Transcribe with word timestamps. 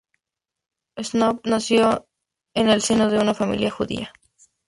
Knopf 1.03 1.41
nació 1.45 2.07
en 2.55 2.69
el 2.69 2.81
seno 2.81 3.11
de 3.11 3.19
una 3.19 3.35
familia 3.35 3.69
judía. 3.69 4.11